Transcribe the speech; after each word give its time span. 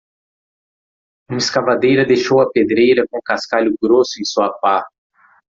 Uma 1.29 1.37
escavadeira 1.37 2.03
deixou 2.03 2.41
a 2.41 2.49
pedreira 2.49 3.05
com 3.07 3.21
cascalho 3.23 3.75
grosso 3.79 4.19
em 4.19 4.25
sua 4.25 4.51
pá. 4.53 4.83